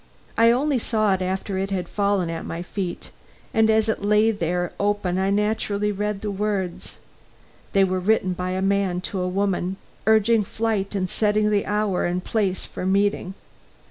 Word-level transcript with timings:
I 0.35 0.49
only 0.49 0.79
saw 0.79 1.13
it 1.13 1.21
after 1.21 1.59
it 1.59 1.69
had 1.69 1.87
fallen 1.87 2.31
at 2.31 2.43
my 2.43 2.63
feet, 2.63 3.11
and 3.53 3.69
as 3.69 3.87
it 3.87 4.01
lay 4.03 4.31
there 4.31 4.73
open 4.79 5.19
I 5.19 5.29
naturally 5.29 5.91
read 5.91 6.21
the 6.21 6.31
words. 6.31 6.97
They 7.73 7.83
were 7.83 7.99
written 7.99 8.33
by 8.33 8.53
a 8.53 8.63
man 8.63 9.01
to 9.01 9.19
a 9.21 9.27
woman, 9.27 9.77
urging 10.07 10.43
flight 10.43 10.95
and 10.95 11.07
setting 11.07 11.51
the 11.51 11.67
hour 11.67 12.07
and 12.07 12.23
place 12.23 12.65
for 12.65 12.83
meeting. 12.83 13.35